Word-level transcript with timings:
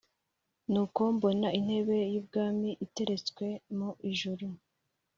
Nuko 0.71 1.01
mbona 1.15 1.47
intebe 1.59 1.97
y’ubwami 2.13 2.69
iteretswe 2.85 3.45
mu 3.77 3.89
ijuru, 4.11 4.45